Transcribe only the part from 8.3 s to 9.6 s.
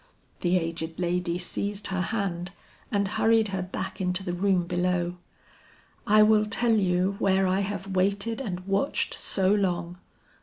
and watched so